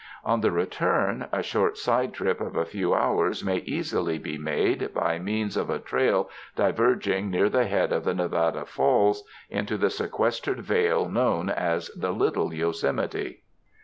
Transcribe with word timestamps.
On 0.25 0.41
the 0.41 0.49
re 0.51 0.65
turn, 0.65 1.27
a 1.31 1.43
short 1.43 1.77
side 1.77 2.11
trip 2.11 2.41
of 2.41 2.55
a 2.55 2.65
few 2.65 2.91
hours 2.91 3.43
may 3.45 3.57
easily 3.57 4.17
be 4.17 4.35
made 4.35 4.91
by 4.95 5.19
means 5.19 5.55
of 5.55 5.69
a 5.69 5.77
trail 5.77 6.27
diverging 6.55 7.29
near 7.29 7.49
the 7.49 7.67
head 7.67 7.91
of 7.93 8.03
the 8.05 8.15
Nevada 8.15 8.65
Fall, 8.65 9.15
into 9.51 9.77
the 9.77 9.91
sequestered 9.91 10.61
vale 10.63 11.07
known 11.07 11.51
as 11.51 11.89
the 11.89 12.09
Little 12.09 12.51
Yosemite. 12.51 13.43